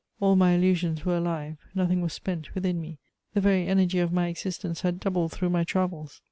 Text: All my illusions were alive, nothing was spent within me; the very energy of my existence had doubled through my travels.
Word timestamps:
All 0.19 0.35
my 0.35 0.53
illusions 0.53 1.05
were 1.05 1.17
alive, 1.17 1.57
nothing 1.75 2.01
was 2.01 2.11
spent 2.13 2.55
within 2.55 2.81
me; 2.81 2.97
the 3.35 3.39
very 3.41 3.67
energy 3.67 3.99
of 3.99 4.11
my 4.11 4.29
existence 4.29 4.81
had 4.81 4.99
doubled 4.99 5.31
through 5.31 5.51
my 5.51 5.63
travels. 5.63 6.19